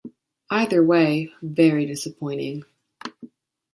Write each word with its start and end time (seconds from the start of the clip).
Either 0.49 0.83
way, 0.83 1.31
very 1.43 1.85
disappointing. 1.85 2.63